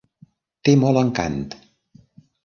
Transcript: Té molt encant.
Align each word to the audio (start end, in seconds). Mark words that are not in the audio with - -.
Té 0.69 0.73
molt 0.83 0.99
encant. 1.01 1.35